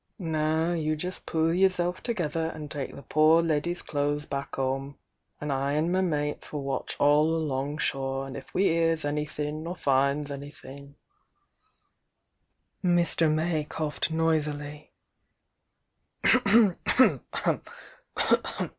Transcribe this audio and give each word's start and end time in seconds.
Now 0.17 0.71
you 0.71 0.95
just 0.95 1.27
pull 1.27 1.53
yerself 1.53 2.01
together 2.01 2.49
an' 2.55 2.69
take 2.69 2.95
the 2.95 3.03
poor 3.03 3.39
leddy's 3.43 3.83
clothes 3.83 4.25
back 4.25 4.57
'ome— 4.57 4.97
an' 5.39 5.51
I 5.51 5.73
an' 5.73 5.91
my 5.91 6.01
mates 6.01 6.51
will 6.51 6.63
watch 6.63 6.95
all 6.97 7.25
along 7.35 7.77
shore, 7.77 8.25
an' 8.25 8.35
if 8.35 8.51
we 8.51 8.63
hears 8.63 9.05
anythin' 9.05 9.67
or 9.67 9.75
finds 9.75 10.31
anythin'" 10.31 10.95
Mr. 12.83 13.31
May 13.31 13.63
coughed 13.63 14.09
noisily. 14.09 14.91